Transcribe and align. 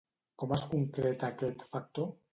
Com 0.43 0.55
es 0.55 0.63
concreta 0.71 1.29
aquest 1.35 1.65
factor? 1.77 2.13